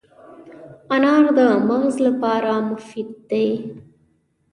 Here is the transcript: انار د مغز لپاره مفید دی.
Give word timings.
انار 0.93 1.25
د 1.37 1.39
مغز 1.67 1.95
لپاره 2.07 2.51
مفید 2.69 3.09
دی. 3.29 3.49